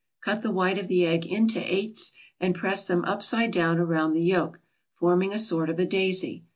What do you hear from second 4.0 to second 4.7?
the yolk,